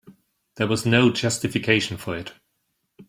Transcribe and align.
There 0.55 0.65
was 0.65 0.83
no 0.83 1.11
justification 1.11 1.95
for 1.97 2.17
it. 2.17 2.33